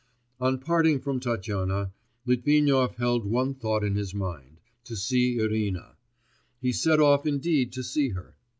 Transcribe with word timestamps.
On 0.39 0.57
parting 0.57 0.99
from 0.99 1.19
Tatyana, 1.19 1.93
Litvinov 2.25 2.95
held 2.95 3.23
one 3.23 3.53
thought 3.53 3.83
in 3.83 3.93
his 3.93 4.15
mind, 4.15 4.59
to 4.83 4.95
see 4.95 5.37
Irina; 5.37 5.95
he 6.59 6.71
set 6.71 6.99
off 6.99 7.27
indeed 7.27 7.71
to 7.73 7.83
see 7.83 8.09
her. 8.09 8.35